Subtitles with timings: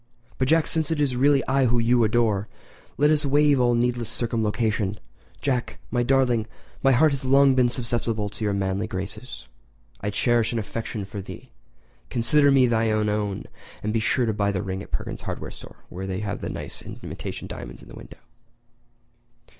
[0.39, 2.47] "But, Jack, since it is really I whom you adore,
[2.97, 4.97] let us waive all needless circumlocution.
[5.41, 9.47] Jack—my darling—my heart has long been susceptible to your manly graces.
[9.99, 13.43] I cherish an affection for thee—consider me thine own
[13.83, 16.49] and be sure to buy the ring at Perkins' hardware store where they have such
[16.51, 18.17] nice imitation diamonds in the window."